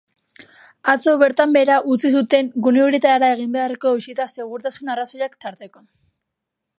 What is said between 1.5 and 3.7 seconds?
behera utzi zuten gune horietara egin